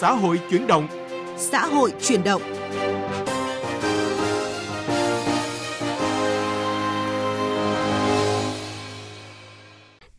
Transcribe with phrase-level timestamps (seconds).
[0.00, 0.88] xã hội chuyển động.
[1.36, 2.42] Xã hội chuyển động.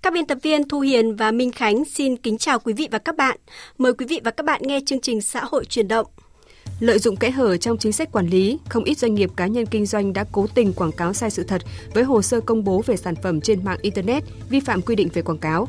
[0.02, 2.98] Các biên tập viên Thu Hiền và Minh Khánh xin kính chào quý vị và
[2.98, 3.38] các bạn.
[3.78, 6.08] Mời quý vị và các bạn nghe chương trình Xã hội chuyển động.
[6.80, 9.66] Lợi dụng kẽ hở trong chính sách quản lý, không ít doanh nghiệp cá nhân
[9.66, 11.62] kinh doanh đã cố tình quảng cáo sai sự thật
[11.94, 15.10] với hồ sơ công bố về sản phẩm trên mạng Internet, vi phạm quy định
[15.14, 15.68] về quảng cáo.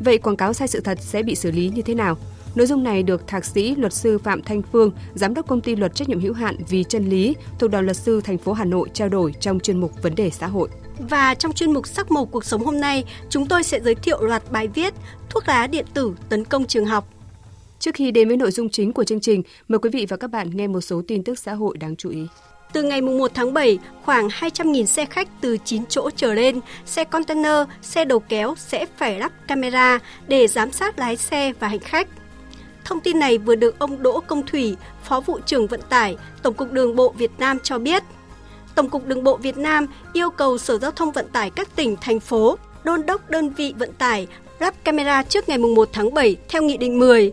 [0.00, 2.18] Vậy quảng cáo sai sự thật sẽ bị xử lý như thế nào?
[2.54, 5.76] Nội dung này được Thạc sĩ luật sư Phạm Thanh Phương, giám đốc công ty
[5.76, 8.64] luật trách nhiệm hữu hạn Vì chân lý thuộc Đoàn luật sư thành phố Hà
[8.64, 10.68] Nội trao đổi trong chuyên mục Vấn đề xã hội.
[10.98, 14.22] Và trong chuyên mục Sắc màu cuộc sống hôm nay, chúng tôi sẽ giới thiệu
[14.22, 14.94] loạt bài viết
[15.28, 17.08] Thuốc lá điện tử tấn công trường học.
[17.78, 20.30] Trước khi đến với nội dung chính của chương trình, mời quý vị và các
[20.30, 22.26] bạn nghe một số tin tức xã hội đáng chú ý.
[22.72, 27.04] Từ ngày 1 tháng 7, khoảng 200.000 xe khách từ 9 chỗ trở lên, xe
[27.04, 31.78] container, xe đầu kéo sẽ phải lắp camera để giám sát lái xe và hành
[31.78, 32.08] khách.
[32.90, 36.54] Thông tin này vừa được ông Đỗ Công Thủy, Phó vụ trưởng vận tải, Tổng
[36.54, 38.02] cục Đường bộ Việt Nam cho biết.
[38.74, 41.96] Tổng cục Đường bộ Việt Nam yêu cầu Sở Giao thông Vận tải các tỉnh,
[42.00, 44.26] thành phố đôn đốc đơn vị vận tải
[44.58, 47.32] lắp camera trước ngày 1 tháng 7 theo Nghị định 10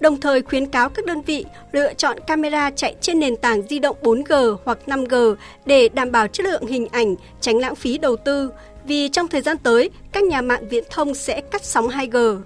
[0.00, 3.78] đồng thời khuyến cáo các đơn vị lựa chọn camera chạy trên nền tảng di
[3.78, 5.34] động 4G hoặc 5G
[5.66, 8.50] để đảm bảo chất lượng hình ảnh, tránh lãng phí đầu tư,
[8.84, 12.40] vì trong thời gian tới, các nhà mạng viễn thông sẽ cắt sóng 2G.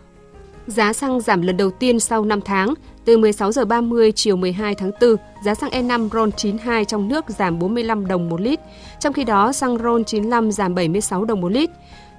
[0.69, 2.75] Giá xăng giảm lần đầu tiên sau 5 tháng,
[3.05, 7.25] từ 16 giờ 30 chiều 12 tháng 4, giá xăng E5 RON 92 trong nước
[7.29, 8.61] giảm 45 đồng một lít,
[9.01, 11.71] trong khi đó xăng RON 95 giảm 76 đồng một lít.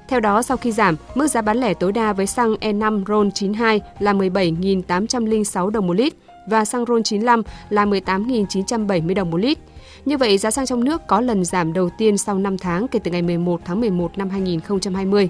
[0.07, 3.31] Theo đó, sau khi giảm, mức giá bán lẻ tối đa với xăng E5 RON
[3.31, 6.13] 92 là 17.806 đồng một lít
[6.47, 9.57] và xăng RON 95 là 18.970 đồng một lít.
[10.05, 12.99] Như vậy, giá xăng trong nước có lần giảm đầu tiên sau 5 tháng kể
[13.03, 15.29] từ ngày 11 tháng 11 năm 2020.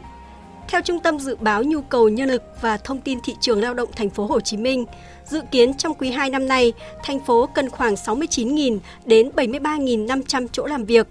[0.69, 3.73] Theo Trung tâm dự báo nhu cầu nhân lực và thông tin thị trường lao
[3.73, 4.85] động thành phố Hồ Chí Minh,
[5.25, 10.65] dự kiến trong quý 2 năm nay, thành phố cần khoảng 69.000 đến 73.500 chỗ
[10.65, 11.08] làm việc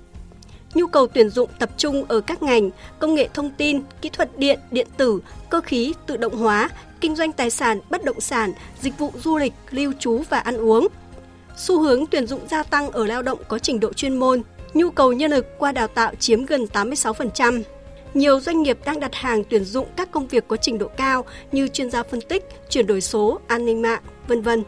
[0.74, 4.38] nhu cầu tuyển dụng tập trung ở các ngành công nghệ thông tin, kỹ thuật
[4.38, 5.20] điện, điện tử,
[5.50, 6.70] cơ khí, tự động hóa,
[7.00, 10.56] kinh doanh tài sản, bất động sản, dịch vụ du lịch, lưu trú và ăn
[10.56, 10.88] uống.
[11.56, 14.42] Xu hướng tuyển dụng gia tăng ở lao động có trình độ chuyên môn,
[14.74, 17.62] nhu cầu nhân lực qua đào tạo chiếm gần 86%.
[18.14, 21.24] Nhiều doanh nghiệp đang đặt hàng tuyển dụng các công việc có trình độ cao
[21.52, 24.64] như chuyên gia phân tích, chuyển đổi số, an ninh mạng, vân vân.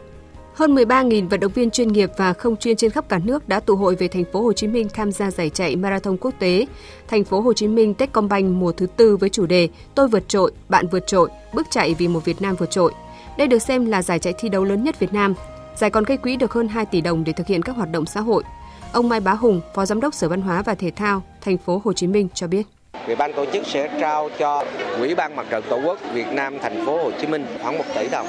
[0.53, 3.59] Hơn 13.000 vận động viên chuyên nghiệp và không chuyên trên khắp cả nước đã
[3.59, 6.65] tụ hội về thành phố Hồ Chí Minh tham gia giải chạy marathon quốc tế.
[7.07, 10.51] Thành phố Hồ Chí Minh Techcombank mùa thứ tư với chủ đề Tôi vượt trội,
[10.69, 12.93] bạn vượt trội, bước chạy vì một Việt Nam vượt trội.
[13.37, 15.33] Đây được xem là giải chạy thi đấu lớn nhất Việt Nam.
[15.75, 18.05] Giải còn gây quỹ được hơn 2 tỷ đồng để thực hiện các hoạt động
[18.05, 18.43] xã hội.
[18.91, 21.81] Ông Mai Bá Hùng, Phó Giám đốc Sở Văn hóa và Thể thao, thành phố
[21.83, 22.63] Hồ Chí Minh cho biết.
[23.07, 24.63] Ủy ban tổ chức sẽ trao cho
[24.97, 27.83] Ủy ban Mặt trận Tổ quốc Việt Nam thành phố Hồ Chí Minh khoảng 1
[27.95, 28.27] tỷ đồng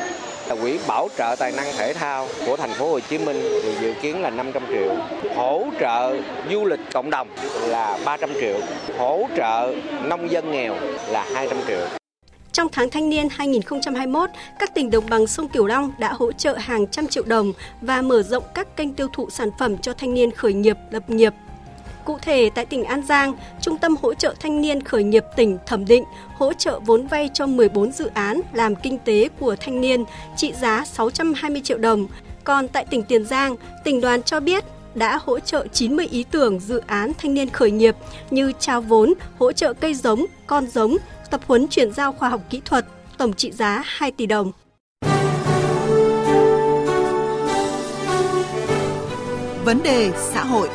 [0.62, 3.94] quỹ bảo trợ tài năng thể thao của thành phố Hồ Chí Minh thì dự
[4.02, 4.96] kiến là 500 triệu.
[5.36, 6.16] Hỗ trợ
[6.50, 7.28] du lịch cộng đồng
[7.66, 8.56] là 300 triệu.
[8.98, 9.74] Hỗ trợ
[10.04, 10.74] nông dân nghèo
[11.08, 11.86] là 200 triệu.
[12.52, 16.56] Trong tháng thanh niên 2021, các tỉnh đồng bằng sông Cửu Long đã hỗ trợ
[16.56, 20.14] hàng trăm triệu đồng và mở rộng các kênh tiêu thụ sản phẩm cho thanh
[20.14, 21.32] niên khởi nghiệp, lập nghiệp
[22.04, 25.58] Cụ thể, tại tỉnh An Giang, Trung tâm hỗ trợ thanh niên khởi nghiệp tỉnh
[25.66, 26.04] thẩm định
[26.34, 30.04] hỗ trợ vốn vay cho 14 dự án làm kinh tế của thanh niên
[30.36, 32.06] trị giá 620 triệu đồng.
[32.44, 34.64] Còn tại tỉnh Tiền Giang, tỉnh đoàn cho biết
[34.94, 37.96] đã hỗ trợ 90 ý tưởng dự án thanh niên khởi nghiệp
[38.30, 40.96] như trao vốn, hỗ trợ cây giống, con giống,
[41.30, 42.84] tập huấn chuyển giao khoa học kỹ thuật,
[43.18, 44.52] tổng trị giá 2 tỷ đồng.
[49.64, 50.68] Vấn đề xã hội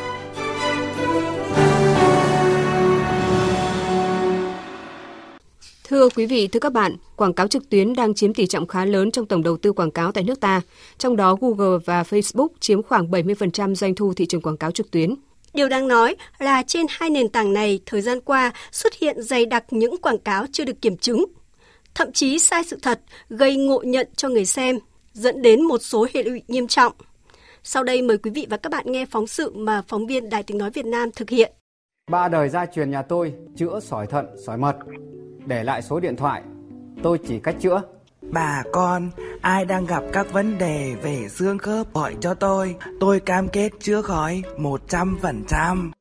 [5.90, 8.86] Thưa quý vị, thưa các bạn, quảng cáo trực tuyến đang chiếm tỷ trọng khá
[8.86, 10.62] lớn trong tổng đầu tư quảng cáo tại nước ta.
[10.98, 14.92] Trong đó Google và Facebook chiếm khoảng 70% doanh thu thị trường quảng cáo trực
[14.92, 15.16] tuyến.
[15.54, 19.46] Điều đáng nói là trên hai nền tảng này thời gian qua xuất hiện dày
[19.46, 21.26] đặc những quảng cáo chưa được kiểm chứng,
[21.96, 24.80] thậm chí sai sự thật, gây ngộ nhận cho người xem,
[25.14, 26.94] dẫn đến một số hệ lụy nghiêm trọng.
[27.64, 30.44] Sau đây mời quý vị và các bạn nghe phóng sự mà phóng viên Đài
[30.44, 31.52] tiếng nói Việt Nam thực hiện.
[32.12, 34.76] Ba đời gia truyền nhà tôi chữa sỏi thận, sỏi mật
[35.48, 36.44] để lại số điện thoại.
[37.04, 37.82] Tôi chỉ cách chữa.
[38.22, 39.12] Bà con,
[39.42, 42.76] ai đang gặp các vấn đề về xương khớp gọi cho tôi.
[43.00, 45.92] Tôi cam kết chữa khỏi 100%.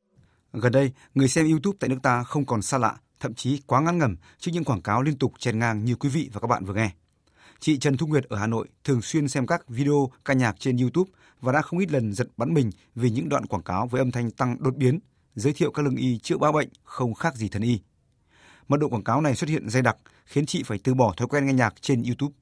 [0.53, 3.81] Gần đây, người xem YouTube tại nước ta không còn xa lạ, thậm chí quá
[3.81, 6.47] ngán ngẩm trước những quảng cáo liên tục chèn ngang như quý vị và các
[6.47, 6.91] bạn vừa nghe.
[7.59, 10.77] Chị Trần Thu Nguyệt ở Hà Nội thường xuyên xem các video ca nhạc trên
[10.77, 11.11] YouTube
[11.41, 14.11] và đã không ít lần giật bắn mình vì những đoạn quảng cáo với âm
[14.11, 14.99] thanh tăng đột biến,
[15.35, 17.79] giới thiệu các lương y chữa ba bệnh không khác gì thần y.
[18.69, 21.27] Mật độ quảng cáo này xuất hiện dày đặc, khiến chị phải từ bỏ thói
[21.31, 22.33] quen nghe nhạc trên YouTube.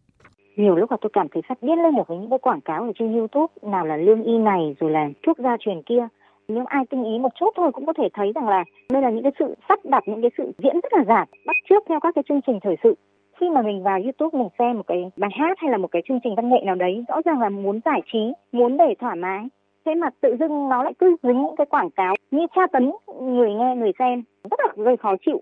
[0.58, 2.84] nhiều lúc là tôi cảm thấy phát điên lên một với những cái quảng cáo
[2.84, 6.08] ở trên YouTube, nào là lương y này, rồi là thuốc gia truyền kia.
[6.48, 9.10] Nếu ai tinh ý một chút thôi cũng có thể thấy rằng là đây là
[9.10, 12.00] những cái sự sắp đặt, những cái sự diễn rất là giả bắt trước theo
[12.00, 12.96] các cái chương trình thời sự.
[13.40, 16.02] Khi mà mình vào YouTube, mình xem một cái bài hát hay là một cái
[16.08, 19.16] chương trình văn nghệ nào đấy, rõ ràng là muốn giải trí, muốn để thoải
[19.16, 19.48] mái.
[19.86, 22.92] Thế mà tự dưng nó lại cứ dính những cái quảng cáo như tra tấn
[23.22, 25.42] người nghe, người xem, rất là gây khó chịu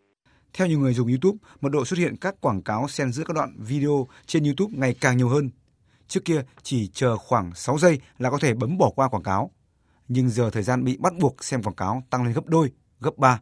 [0.54, 3.34] theo nhiều người dùng YouTube, mật độ xuất hiện các quảng cáo xen giữa các
[3.36, 5.50] đoạn video trên YouTube ngày càng nhiều hơn.
[6.08, 9.52] Trước kia chỉ chờ khoảng 6 giây là có thể bấm bỏ qua quảng cáo,
[10.08, 13.18] nhưng giờ thời gian bị bắt buộc xem quảng cáo tăng lên gấp đôi, gấp
[13.18, 13.42] 3.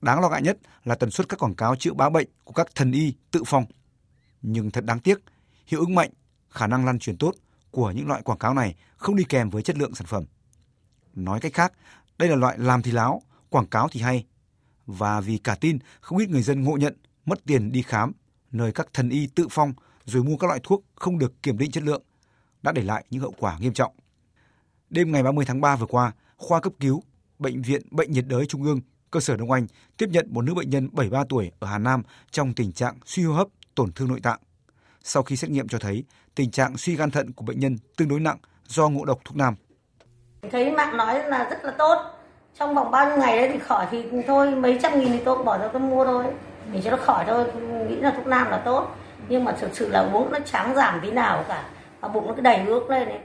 [0.00, 2.74] Đáng lo ngại nhất là tần suất các quảng cáo chữa bá bệnh của các
[2.74, 3.64] thần y tự phong.
[4.42, 5.18] Nhưng thật đáng tiếc,
[5.66, 6.10] hiệu ứng mạnh,
[6.48, 7.34] khả năng lan truyền tốt
[7.70, 10.24] của những loại quảng cáo này không đi kèm với chất lượng sản phẩm.
[11.14, 11.72] Nói cách khác,
[12.18, 14.26] đây là loại làm thì láo, quảng cáo thì hay.
[14.86, 16.96] Và vì cả tin, không ít người dân ngộ nhận
[17.26, 18.12] mất tiền đi khám
[18.52, 19.72] nơi các thần y tự phong
[20.04, 22.02] rồi mua các loại thuốc không được kiểm định chất lượng
[22.62, 23.92] đã để lại những hậu quả nghiêm trọng.
[24.90, 27.02] Đêm ngày 30 tháng 3 vừa qua, khoa cấp cứu
[27.38, 28.80] Bệnh viện Bệnh nhiệt đới Trung ương,
[29.10, 29.66] cơ sở Đông Anh
[29.96, 33.24] tiếp nhận một nữ bệnh nhân 73 tuổi ở Hà Nam trong tình trạng suy
[33.24, 34.40] hô hấp, tổn thương nội tạng.
[35.02, 36.04] Sau khi xét nghiệm cho thấy
[36.34, 39.36] tình trạng suy gan thận của bệnh nhân tương đối nặng do ngộ độc thuốc
[39.36, 39.54] nam.
[40.50, 42.19] Thấy mạng nói là rất là tốt.
[42.60, 45.36] Trong vòng bao nhiêu ngày đấy thì khỏi thì thôi mấy trăm nghìn thì tôi
[45.36, 46.24] cũng bỏ ra tôi mua thôi.
[46.72, 47.46] Để cho nó khỏi thôi,
[47.88, 48.96] nghĩ là thuốc nam là tốt.
[49.28, 51.70] Nhưng mà thực sự là uống nó chẳng giảm tí nào cả.
[52.00, 53.18] và bụng nó cứ đầy nước lên đấy.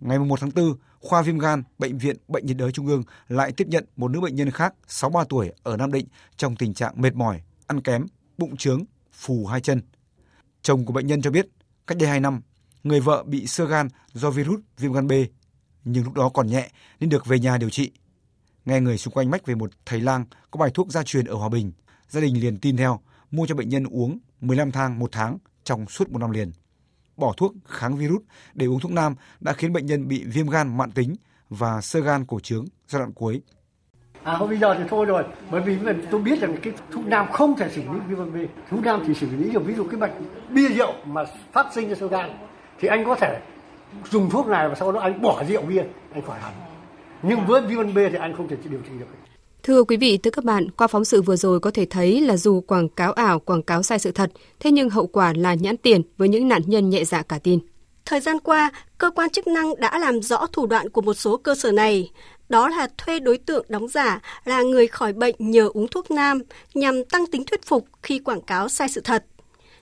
[0.00, 3.52] Ngày 1 tháng 4, khoa viêm gan, Bệnh viện Bệnh nhiệt đới Trung ương lại
[3.52, 6.06] tiếp nhận một nữ bệnh nhân khác 63 tuổi ở Nam Định
[6.36, 8.06] trong tình trạng mệt mỏi, ăn kém,
[8.38, 9.80] bụng trướng, phù hai chân.
[10.62, 11.46] Chồng của bệnh nhân cho biết,
[11.86, 12.40] cách đây 2 năm,
[12.84, 15.12] người vợ bị sơ gan do virus viêm gan B,
[15.84, 16.70] nhưng lúc đó còn nhẹ
[17.00, 17.92] nên được về nhà điều trị.
[18.64, 21.34] Nghe người xung quanh mách về một thầy lang có bài thuốc gia truyền ở
[21.34, 21.72] Hòa Bình,
[22.08, 23.00] gia đình liền tin theo,
[23.30, 26.52] mua cho bệnh nhân uống 15 thang một tháng trong suốt một năm liền
[27.16, 28.22] bỏ thuốc kháng virus
[28.54, 31.14] để uống thuốc nam đã khiến bệnh nhân bị viêm gan mạn tính
[31.48, 33.42] và sơ gan cổ trướng giai đoạn cuối.
[34.22, 35.78] À bây giờ thì thôi rồi, bởi vì
[36.10, 38.36] tôi biết rằng cái thuốc nam không thể xử lý viêm gan B.
[38.70, 40.12] Thuốc nam chỉ xử lý được ví dụ cái bệnh
[40.50, 42.30] bia rượu mà phát sinh ra sơ gan
[42.80, 43.40] thì anh có thể
[44.10, 46.71] dùng thuốc này và sau đó anh bỏ rượu bia, anh khỏi hẳn.
[47.22, 49.06] Nhưng với viêm B thì anh không thể điều trị được.
[49.62, 52.36] Thưa quý vị, thưa các bạn, qua phóng sự vừa rồi có thể thấy là
[52.36, 54.30] dù quảng cáo ảo, quảng cáo sai sự thật,
[54.60, 57.58] thế nhưng hậu quả là nhãn tiền với những nạn nhân nhẹ dạ cả tin.
[58.06, 61.36] Thời gian qua, cơ quan chức năng đã làm rõ thủ đoạn của một số
[61.36, 62.10] cơ sở này.
[62.48, 66.42] Đó là thuê đối tượng đóng giả là người khỏi bệnh nhờ uống thuốc nam
[66.74, 69.24] nhằm tăng tính thuyết phục khi quảng cáo sai sự thật.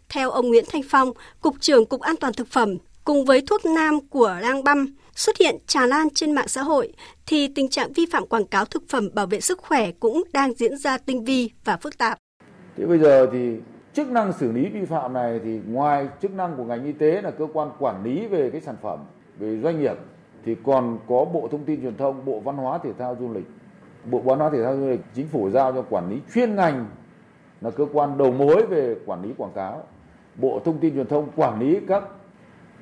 [0.09, 3.65] Theo ông Nguyễn Thanh Phong, Cục trưởng Cục An toàn Thực phẩm, cùng với thuốc
[3.65, 4.87] nam của Lang Băm
[5.21, 6.93] xuất hiện tràn lan trên mạng xã hội,
[7.27, 10.55] thì tình trạng vi phạm quảng cáo thực phẩm bảo vệ sức khỏe cũng đang
[10.55, 12.19] diễn ra tinh vi và phức tạp.
[12.77, 13.57] Thế bây giờ thì
[13.95, 17.23] chức năng xử lý vi phạm này thì ngoài chức năng của ngành y tế
[17.23, 18.99] là cơ quan quản lý về cái sản phẩm,
[19.39, 19.97] về doanh nghiệp
[20.45, 23.47] thì còn có Bộ Thông tin Truyền thông, Bộ Văn hóa Thể thao Du lịch.
[24.05, 26.87] Bộ Văn hóa Thể thao Du lịch chính phủ giao cho quản lý chuyên ngành
[27.61, 29.87] là cơ quan đầu mối về quản lý quảng cáo.
[30.37, 32.05] Bộ Thông tin Truyền thông quản lý các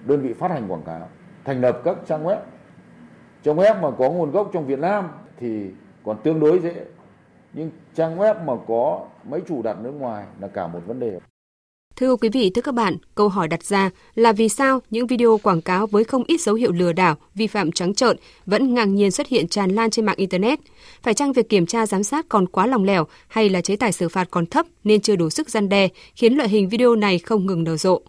[0.05, 1.08] đơn vị phát hành quảng cáo,
[1.44, 2.38] thành lập các trang web.
[3.44, 5.08] Trang web mà có nguồn gốc trong Việt Nam
[5.40, 5.67] thì
[6.05, 6.85] còn tương đối dễ.
[7.52, 11.19] Nhưng trang web mà có mấy chủ đặt nước ngoài là cả một vấn đề.
[11.96, 15.38] Thưa quý vị, thưa các bạn, câu hỏi đặt ra là vì sao những video
[15.42, 18.16] quảng cáo với không ít dấu hiệu lừa đảo, vi phạm trắng trợn
[18.47, 20.59] vẫn ngang nhiên xuất hiện tràn lan trên mạng Internet?
[21.02, 23.92] Phải chăng việc kiểm tra giám sát còn quá lòng lẻo hay là chế tài
[23.92, 27.18] xử phạt còn thấp nên chưa đủ sức gian đe, khiến loại hình video này
[27.18, 28.00] không ngừng nở rộ?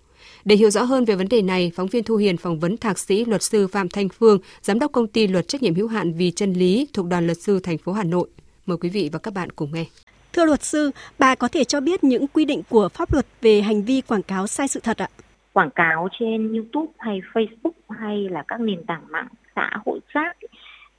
[0.46, 3.00] Để hiểu rõ hơn về vấn đề này, phóng viên Thu Hiền phỏng vấn thạc
[3.00, 6.14] sĩ luật sư Phạm Thanh Phương, giám đốc công ty luật trách nhiệm hữu hạn
[6.14, 8.30] vì chân lý thuộc đoàn luật sư thành phố Hà Nội.
[8.66, 9.86] Mời quý vị và các bạn cùng nghe.
[10.34, 13.62] Thưa luật sư, bà có thể cho biết những quy định của pháp luật về
[13.62, 15.08] hành vi quảng cáo sai sự thật ạ?
[15.54, 20.38] Quảng cáo trên YouTube hay Facebook hay là các nền tảng mạng xã hội khác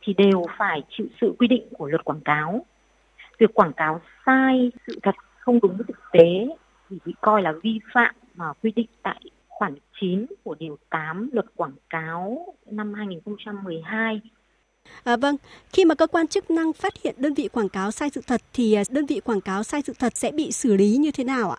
[0.02, 2.66] thì đều phải chịu sự quy định của luật quảng cáo.
[3.38, 6.56] Việc quảng cáo sai sự thật không đúng với thực tế
[6.90, 11.30] thì bị coi là vi phạm mà quy định tại khoản 9 của điều 8
[11.32, 14.20] luật quảng cáo năm 2012.
[15.04, 15.36] À, vâng,
[15.72, 18.40] khi mà cơ quan chức năng phát hiện đơn vị quảng cáo sai sự thật
[18.52, 21.24] thì à, đơn vị quảng cáo sai sự thật sẽ bị xử lý như thế
[21.24, 21.56] nào ạ?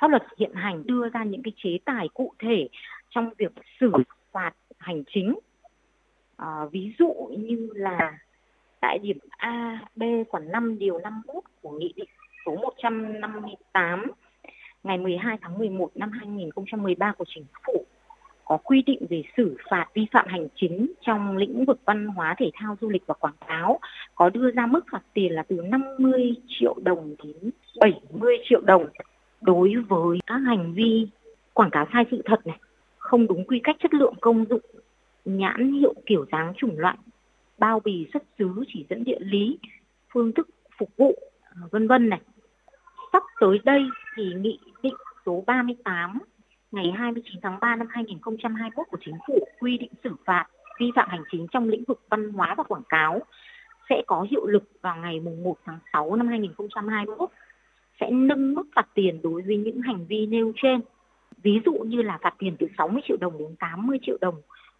[0.00, 2.68] Pháp luật hiện hành đưa ra những cái chế tài cụ thể
[3.10, 3.92] trong việc xử
[4.32, 5.38] phạt hành chính.
[6.36, 8.18] À, ví dụ như là
[8.80, 12.08] tại điểm A, B khoản 5 điều 51 của Nghị định
[12.46, 14.12] số 158
[14.84, 17.84] ngày 12 tháng 11 năm 2013 của Chính phủ
[18.44, 22.34] có quy định về xử phạt vi phạm hành chính trong lĩnh vực văn hóa
[22.38, 23.78] thể thao du lịch và quảng cáo
[24.14, 28.86] có đưa ra mức phạt tiền là từ 50 triệu đồng đến 70 triệu đồng
[29.40, 31.08] đối với các hành vi
[31.52, 32.58] quảng cáo sai sự thật này,
[32.98, 34.60] không đúng quy cách chất lượng công dụng,
[35.24, 36.96] nhãn hiệu kiểu dáng chủng loại,
[37.58, 39.58] bao bì xuất xứ chỉ dẫn địa lý,
[40.12, 40.48] phương thức
[40.78, 42.20] phục vụ, ờ, vân vân này.
[43.12, 43.82] Sắp tới đây
[44.16, 44.58] thì nghị
[45.26, 46.18] số 38
[46.72, 50.46] ngày 29 tháng 3 năm 2021 của chính phủ quy định xử phạt
[50.80, 53.20] vi phạm hành chính trong lĩnh vực văn hóa và quảng cáo
[53.88, 57.30] sẽ có hiệu lực vào ngày 1 tháng 6 năm 2021
[58.00, 60.80] sẽ nâng mức phạt tiền đối với những hành vi nêu trên.
[61.42, 64.34] Ví dụ như là phạt tiền từ 60 triệu đồng đến 80 triệu đồng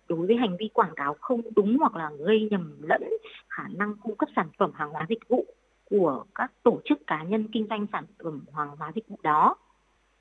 [0.08, 3.02] đối với hành vi quảng cáo không đúng hoặc là gây nhầm lẫn
[3.48, 5.44] khả năng cung cấp sản phẩm hàng hóa dịch vụ
[5.90, 9.56] của các tổ chức cá nhân kinh doanh sản phẩm hàng hóa dịch vụ đó.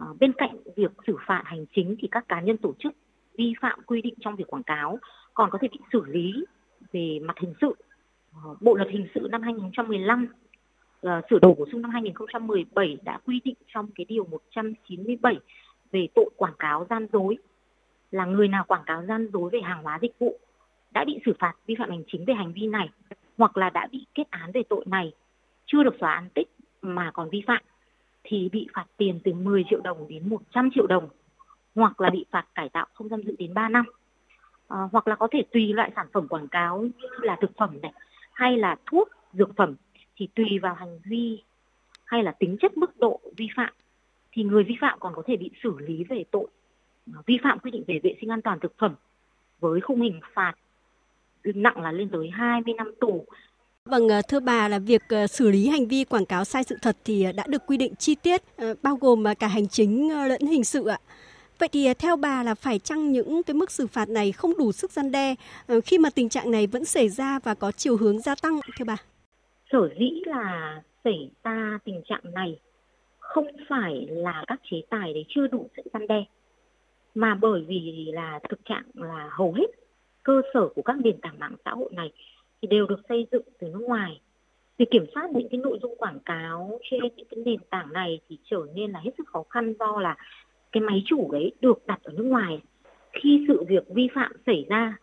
[0.01, 2.93] À, bên cạnh việc xử phạt hành chính thì các cá nhân tổ chức
[3.37, 4.99] vi phạm quy định trong việc quảng cáo
[5.33, 6.45] còn có thể bị xử lý
[6.91, 7.75] về mặt hình sự.
[8.33, 10.27] À, Bộ luật hình sự năm 2015
[11.01, 15.39] ờ, sửa đổi bổ sung năm 2017 đã quy định trong cái điều 197
[15.91, 17.37] về tội quảng cáo gian dối
[18.11, 20.39] là người nào quảng cáo gian dối về hàng hóa dịch vụ
[20.91, 22.89] đã bị xử phạt vi phạm hành chính về hành vi này
[23.37, 25.13] hoặc là đã bị kết án về tội này
[25.65, 26.47] chưa được xóa án tích
[26.81, 27.63] mà còn vi phạm
[28.31, 31.09] thì bị phạt tiền từ 10 triệu đồng đến 100 triệu đồng
[31.75, 33.85] hoặc là bị phạt cải tạo không giam giữ đến 3 năm
[34.67, 37.81] à, hoặc là có thể tùy loại sản phẩm quảng cáo như là thực phẩm
[37.81, 37.91] này
[38.33, 39.75] hay là thuốc dược phẩm
[40.15, 41.43] thì tùy vào hành vi
[42.05, 43.73] hay là tính chất mức độ vi phạm
[44.31, 46.47] thì người vi phạm còn có thể bị xử lý về tội
[47.13, 48.95] ờ, vi phạm quy định về vệ sinh an toàn thực phẩm
[49.59, 50.53] với khung hình phạt
[51.43, 53.25] nặng là lên tới 20 năm tù.
[53.85, 56.77] Vâng, ờ, thưa bà là việc ờ, xử lý hành vi quảng cáo sai sự
[56.81, 58.41] thật thì ờ, đã được quy định chi tiết
[58.81, 60.97] bao gồm cả hành chính lẫn hình sự ạ.
[61.59, 64.71] Vậy thì theo bà là phải chăng những cái mức xử phạt này không đủ
[64.71, 65.35] sức gian đe
[65.85, 68.85] khi mà tình trạng này vẫn xảy ra và có chiều hướng gia tăng thưa
[68.85, 68.97] bà?
[69.71, 72.59] sở dĩ là xảy ra tình trạng này
[73.19, 76.23] không phải là các chế tài đấy chưa đủ sự gian đe
[77.15, 79.67] mà bởi vì là thực trạng là hầu hết
[80.23, 82.11] cơ sở của các nền tảng mạng xã hội này
[82.61, 84.21] thì đều được xây dựng từ nước ngoài.
[84.77, 88.19] Việc kiểm soát những cái nội dung quảng cáo trên những cái nền tảng này
[88.29, 90.15] thì trở nên là hết sức khó khăn do là
[90.71, 92.61] cái máy chủ đấy được đặt ở nước ngoài.
[93.13, 94.97] Khi sự việc vi phạm xảy ra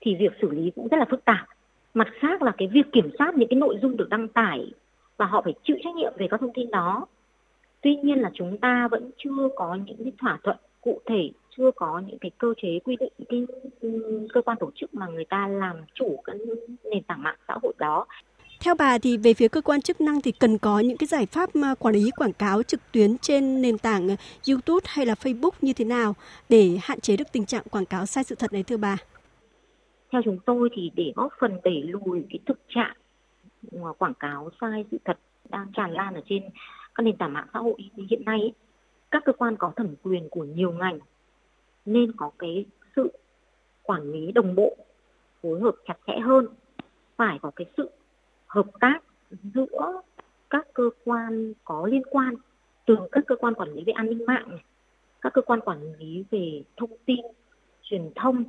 [0.00, 1.46] thì việc xử lý cũng rất là phức tạp.
[1.94, 4.72] Mặt khác là cái việc kiểm soát những cái nội dung được đăng tải
[5.16, 7.06] và họ phải chịu trách nhiệm về các thông tin đó.
[7.80, 11.70] Tuy nhiên là chúng ta vẫn chưa có những cái thỏa thuận cụ thể chưa
[11.76, 13.46] có những cái cơ chế quy định cái
[14.34, 16.36] cơ quan tổ chức mà người ta làm chủ cái
[16.84, 18.06] nền tảng mạng xã hội đó
[18.60, 21.26] theo bà thì về phía cơ quan chức năng thì cần có những cái giải
[21.26, 24.16] pháp quản lý quảng cáo trực tuyến trên nền tảng
[24.48, 26.14] YouTube hay là Facebook như thế nào
[26.48, 28.96] để hạn chế được tình trạng quảng cáo sai sự thật này thưa bà?
[30.12, 32.96] theo chúng tôi thì để góp phần đẩy lùi cái thực trạng
[33.98, 36.42] quảng cáo sai sự thật đang tràn lan ở trên
[36.94, 37.76] các nền tảng mạng xã hội
[38.10, 38.52] hiện nay ấy,
[39.10, 40.98] các cơ quan có thẩm quyền của nhiều ngành
[41.92, 42.66] nên có cái
[42.96, 43.12] sự
[43.82, 44.76] quản lý đồng bộ
[45.42, 46.46] phối hợp chặt chẽ hơn.
[47.16, 47.90] Phải có cái sự
[48.46, 48.98] hợp tác
[49.54, 50.00] giữa
[50.50, 52.34] các cơ quan có liên quan
[52.86, 54.64] từ các cơ quan quản lý về an ninh mạng này,
[55.20, 57.20] các cơ quan quản lý về thông tin
[57.82, 58.44] truyền thông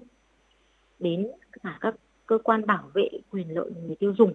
[0.99, 1.31] đến
[1.63, 4.33] cả các cơ quan bảo vệ quyền lợi người tiêu dùng.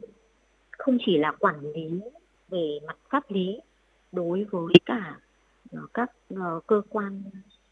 [0.71, 2.01] Không chỉ là quản lý
[2.49, 3.61] về mặt pháp lý
[4.13, 5.19] đối với cả
[5.73, 7.23] ờ, các ờ, cơ quan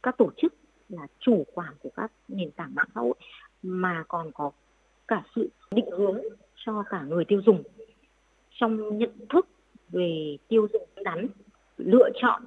[0.03, 0.55] các tổ chức
[0.93, 3.15] là chủ quản của các nền tảng mạng xã hội
[3.63, 4.51] mà còn có
[5.09, 6.21] cả sự định hướng
[6.65, 7.63] cho cả người tiêu dùng
[8.51, 9.47] trong nhận thức
[9.89, 11.27] về tiêu dùng đắn
[11.77, 12.43] lựa chọn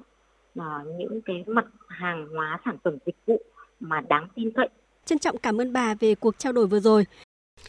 [0.58, 0.64] uh,
[0.98, 3.40] những cái mặt hàng hóa sản phẩm dịch vụ
[3.80, 4.68] mà đáng tin cậy
[5.04, 7.04] Trân trọng cảm ơn bà về cuộc trao đổi vừa rồi.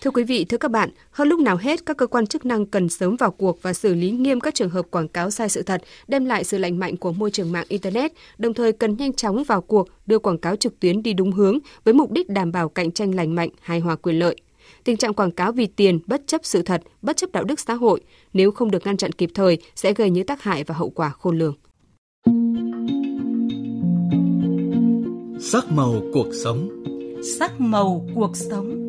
[0.01, 2.65] Thưa quý vị, thưa các bạn, hơn lúc nào hết các cơ quan chức năng
[2.65, 5.61] cần sớm vào cuộc và xử lý nghiêm các trường hợp quảng cáo sai sự
[5.61, 9.13] thật, đem lại sự lành mạnh của môi trường mạng internet, đồng thời cần nhanh
[9.13, 12.51] chóng vào cuộc đưa quảng cáo trực tuyến đi đúng hướng với mục đích đảm
[12.51, 14.35] bảo cạnh tranh lành mạnh, hài hòa quyền lợi.
[14.83, 17.73] Tình trạng quảng cáo vì tiền, bất chấp sự thật, bất chấp đạo đức xã
[17.73, 18.01] hội,
[18.33, 21.09] nếu không được ngăn chặn kịp thời sẽ gây những tác hại và hậu quả
[21.09, 21.55] khôn lường.
[25.39, 26.69] Sắc màu cuộc sống
[27.37, 28.87] sắc màu cuộc sống.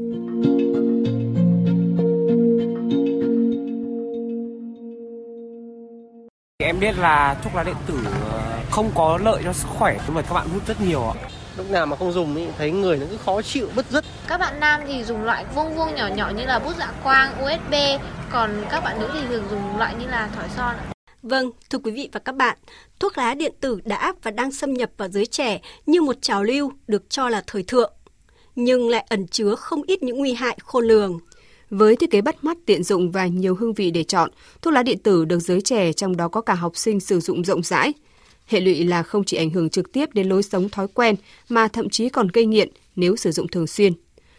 [6.68, 7.98] Em biết là thuốc lá điện tử
[8.30, 11.14] ờ, không có lợi cho sức khỏe nhưng mà các bạn hút rất nhiều ạ.
[11.56, 14.04] Lúc nào mà không dùng thì thấy người nó cứ khó chịu bứt rứt.
[14.26, 17.32] Các bạn nam thì dùng loại vuông vuông nhỏ nhỏ như là bút dạ quang,
[17.44, 17.74] USB,
[18.30, 20.76] còn các bạn nữ thì thường dùng loại như là thỏi son.
[21.22, 22.58] Vâng, thưa quý vị và các bạn,
[23.00, 26.44] thuốc lá điện tử đã và đang xâm nhập vào giới trẻ như một trào
[26.44, 27.92] lưu được cho là thời thượng
[28.54, 31.18] nhưng lại ẩn chứa không ít những nguy hại khôn lường.
[31.70, 34.30] Với thiết kế bắt mắt, tiện dụng và nhiều hương vị để chọn,
[34.62, 37.44] thuốc lá điện tử được giới trẻ trong đó có cả học sinh sử dụng
[37.44, 37.92] rộng rãi.
[38.46, 41.14] Hệ lụy là không chỉ ảnh hưởng trực tiếp đến lối sống thói quen
[41.48, 43.92] mà thậm chí còn gây nghiện nếu sử dụng thường xuyên.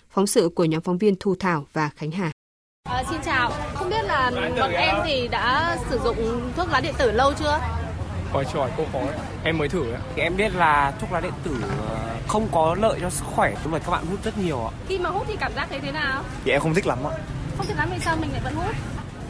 [0.10, 2.32] Phóng sự của nhóm phóng viên Thu Thảo và Khánh Hà.
[2.90, 6.18] À, xin chào, không biết là bọn em thì đã sử dụng
[6.58, 7.60] thuốc lá điện tử lâu chưa?
[8.34, 9.20] Hỏi câu khó đấy.
[9.44, 10.00] Em mới thử ấy.
[10.16, 11.56] Thì em biết là thuốc lá điện tử
[11.90, 11.96] ờ,
[12.28, 14.72] không có lợi cho sức khỏe nhưng mà các bạn hút rất nhiều ạ.
[14.88, 16.24] Khi mà hút thì cảm giác thấy thế nào?
[16.46, 17.14] Thì em không thích lắm ạ.
[17.58, 18.76] Không thích lắm vì sao mình lại vẫn hút?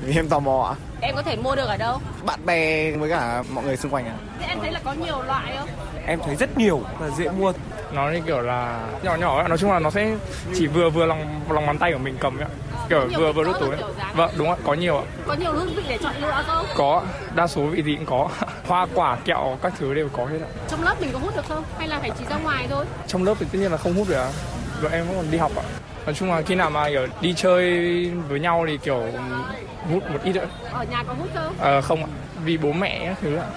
[0.01, 0.75] Vì em tò mò ạ.
[1.01, 2.00] Em có thể mua được ở đâu?
[2.25, 4.15] Bạn bè với cả mọi người xung quanh ạ.
[4.39, 5.70] Thế em thấy là có nhiều loại không?
[6.06, 7.53] Em thấy rất nhiều và dễ mua.
[7.91, 10.15] Nó như kiểu là nhỏ nhỏ nói chung là nó sẽ
[10.56, 12.51] chỉ vừa vừa lòng lòng bàn tay của mình cầm ấy ạ.
[12.89, 13.75] Kiểu vừa vừa đút túi.
[14.15, 15.03] Vâng, đúng ạ, có nhiều ạ.
[15.27, 16.65] Có nhiều hương vị để chọn lựa không?
[16.75, 17.03] Có,
[17.36, 18.29] đa số vị gì cũng có.
[18.70, 20.50] Hoa quả, kẹo các thứ đều có hết ạ.
[20.70, 21.64] Trong lớp mình có hút được không?
[21.78, 22.86] Hay là phải chỉ ra ngoài thôi?
[23.08, 24.32] Trong lớp thì tất nhiên là không hút được ạ.
[24.84, 25.64] Bọn em vẫn còn đi học ạ.
[26.06, 27.64] Nói chung là khi nào mà kiểu đi chơi
[28.30, 29.04] với nhau thì kiểu
[29.92, 30.48] hút một ít nữa.
[30.72, 31.56] Ở nhà có hút không?
[31.60, 32.08] Ờ không ạ,
[32.46, 33.48] vì bố mẹ các thứ ạ.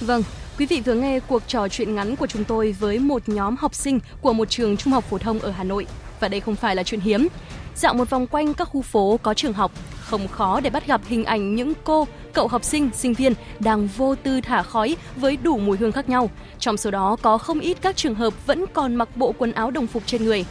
[0.00, 0.22] Vâng,
[0.58, 3.74] quý vị vừa nghe cuộc trò chuyện ngắn của chúng tôi với một nhóm học
[3.74, 5.86] sinh của một trường trung học phổ thông ở Hà Nội.
[6.20, 7.28] Và đây không phải là chuyện hiếm.
[7.74, 9.72] Dạo một vòng quanh các khu phố có trường học,
[10.06, 13.86] không khó để bắt gặp hình ảnh những cô, cậu học sinh, sinh viên đang
[13.96, 16.30] vô tư thả khói với đủ mùi hương khác nhau.
[16.58, 19.70] Trong số đó có không ít các trường hợp vẫn còn mặc bộ quần áo
[19.70, 20.44] đồng phục trên người.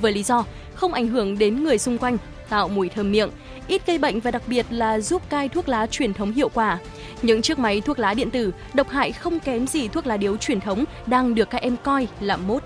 [0.00, 2.16] Với lý do không ảnh hưởng đến người xung quanh,
[2.48, 3.30] tạo mùi thơm miệng,
[3.68, 6.78] ít gây bệnh và đặc biệt là giúp cai thuốc lá truyền thống hiệu quả.
[7.22, 10.36] Những chiếc máy thuốc lá điện tử độc hại không kém gì thuốc lá điếu
[10.36, 12.62] truyền thống đang được các em coi là mốt.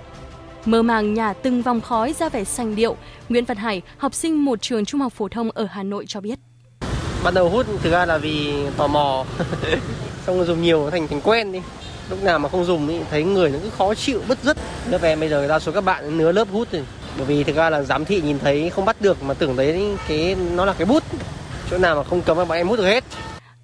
[0.65, 2.97] Mơ màng nhả từng vòng khói ra vẻ sành điệu,
[3.29, 6.21] Nguyễn Văn Hải, học sinh một trường trung học phổ thông ở Hà Nội cho
[6.21, 6.39] biết.
[7.25, 9.25] Ban đầu hút thực ra là vì tò mò,
[10.27, 11.61] xong rồi dùng nhiều thành thành quen đi.
[12.11, 14.57] Lúc nào mà không dùng thì thấy người nó cứ khó chịu, bứt rứt.
[14.91, 16.85] Lớp em bây giờ đa số các bạn nứa lớp hút rồi.
[17.17, 19.97] Bởi vì thực ra là giám thị nhìn thấy không bắt được mà tưởng đấy
[20.09, 21.03] cái nó là cái bút.
[21.71, 23.05] Chỗ nào mà không cấm là bọn em hút được hết.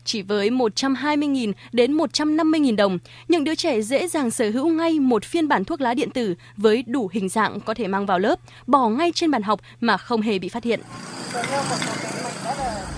[0.09, 2.99] Chỉ với 120.000 đến 150.000 đồng,
[3.29, 6.35] những đứa trẻ dễ dàng sở hữu ngay một phiên bản thuốc lá điện tử
[6.57, 9.97] với đủ hình dạng có thể mang vào lớp, bỏ ngay trên bàn học mà
[9.97, 10.81] không hề bị phát hiện.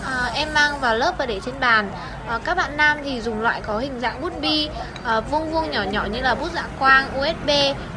[0.05, 1.90] À, em mang vào lớp và để trên bàn.
[2.27, 4.68] À, các bạn nam thì dùng loại có hình dạng bút bi,
[5.05, 7.51] à, vuông vuông nhỏ nhỏ như là bút dạ quang, USB.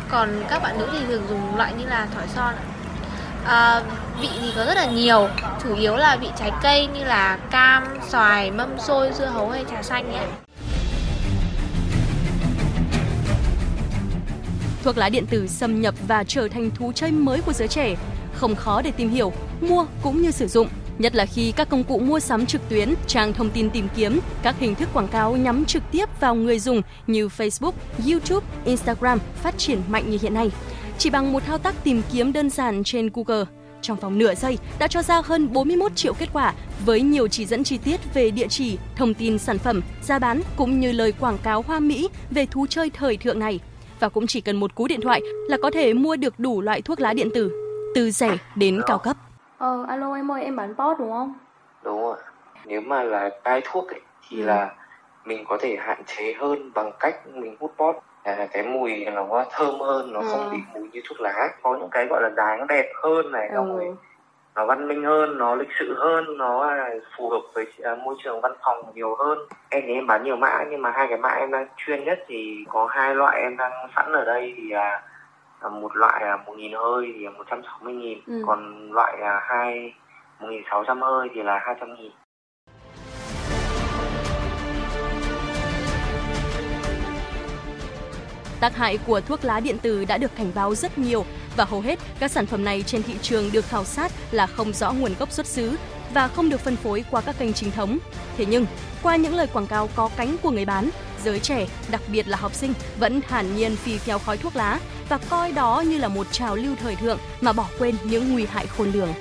[0.09, 2.53] Còn các bạn nữ thì thường dùng loại như là thỏi son.
[3.45, 3.83] À,
[4.21, 5.27] vị thì có rất là nhiều,
[5.63, 9.65] chủ yếu là vị trái cây như là cam, xoài, mâm xôi, dưa hấu hay
[9.71, 10.21] trà xanh nhé.
[14.83, 17.95] Thuốc lá điện tử xâm nhập và trở thành thú chơi mới của giới trẻ,
[18.33, 20.67] không khó để tìm hiểu, mua cũng như sử dụng.
[20.97, 24.19] Nhất là khi các công cụ mua sắm trực tuyến, trang thông tin tìm kiếm,
[24.43, 27.71] các hình thức quảng cáo nhắm trực tiếp vào người dùng như Facebook,
[28.07, 30.51] YouTube, Instagram phát triển mạnh như hiện nay.
[30.97, 33.45] Chỉ bằng một thao tác tìm kiếm đơn giản trên Google,
[33.81, 36.53] trong vòng nửa giây đã cho ra hơn 41 triệu kết quả
[36.85, 40.41] với nhiều chỉ dẫn chi tiết về địa chỉ, thông tin sản phẩm, giá bán
[40.57, 43.59] cũng như lời quảng cáo hoa mỹ về thú chơi thời thượng này.
[43.99, 46.81] Và cũng chỉ cần một cú điện thoại là có thể mua được đủ loại
[46.81, 47.51] thuốc lá điện tử,
[47.95, 49.17] từ rẻ đến cao cấp.
[49.57, 51.33] Ờ, alo em ơi, em bán pot đúng không?
[51.83, 52.17] Đúng rồi.
[52.65, 54.45] Nếu mà là cai thuốc ấy, thì ừ.
[54.45, 54.75] là
[55.25, 59.45] mình có thể hạn chế hơn bằng cách mình hút pot à, cái mùi nó
[59.51, 60.25] thơm hơn nó ừ.
[60.31, 63.47] không bị mùi như thuốc lá có những cái gọi là dáng đẹp hơn này
[63.47, 63.55] ừ.
[63.55, 63.95] rồi
[64.55, 66.75] nó văn minh hơn nó lịch sự hơn nó
[67.17, 69.37] phù hợp với uh, môi trường văn phòng nhiều hơn
[69.69, 72.23] em thì em bán nhiều mã nhưng mà hai cái mã em đang chuyên nhất
[72.27, 76.53] thì có hai loại em đang sẵn ở đây thì uh, một loại là một
[76.57, 78.43] nghìn hơi thì một trăm sáu mươi nghìn ừ.
[78.47, 79.93] còn loại là hai
[80.39, 82.11] một nghìn sáu trăm hơi thì là hai trăm nghìn
[88.63, 91.81] Tác hại của thuốc lá điện tử đã được cảnh báo rất nhiều và hầu
[91.81, 95.15] hết các sản phẩm này trên thị trường được khảo sát là không rõ nguồn
[95.19, 95.75] gốc xuất xứ
[96.13, 97.97] và không được phân phối qua các kênh chính thống.
[98.37, 98.65] Thế nhưng,
[99.01, 100.89] qua những lời quảng cáo có cánh của người bán,
[101.23, 104.79] giới trẻ, đặc biệt là học sinh vẫn thản nhiên phi theo khói thuốc lá
[105.09, 108.45] và coi đó như là một trào lưu thời thượng mà bỏ quên những nguy
[108.45, 109.13] hại khôn lường.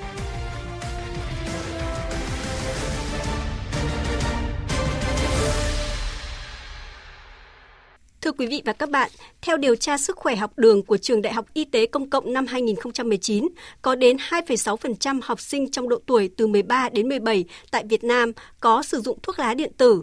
[8.37, 11.33] Quý vị và các bạn, theo điều tra sức khỏe học đường của Trường Đại
[11.33, 13.47] học Y tế Công cộng năm 2019,
[13.81, 18.31] có đến 2,6% học sinh trong độ tuổi từ 13 đến 17 tại Việt Nam
[18.59, 20.01] có sử dụng thuốc lá điện tử.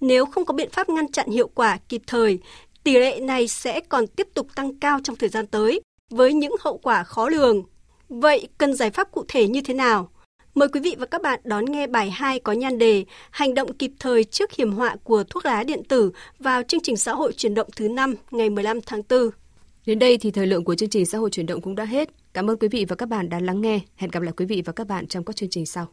[0.00, 2.38] Nếu không có biện pháp ngăn chặn hiệu quả kịp thời,
[2.84, 6.54] tỷ lệ này sẽ còn tiếp tục tăng cao trong thời gian tới, với những
[6.60, 7.62] hậu quả khó lường.
[8.08, 10.10] Vậy cần giải pháp cụ thể như thế nào?
[10.58, 13.72] Mời quý vị và các bạn đón nghe bài 2 có nhan đề Hành động
[13.72, 17.32] kịp thời trước hiểm họa của thuốc lá điện tử vào chương trình xã hội
[17.32, 19.30] chuyển động thứ 5 ngày 15 tháng 4.
[19.86, 22.08] Đến đây thì thời lượng của chương trình xã hội chuyển động cũng đã hết.
[22.32, 23.80] Cảm ơn quý vị và các bạn đã lắng nghe.
[23.96, 25.88] Hẹn gặp lại quý vị và các bạn trong các chương trình sau.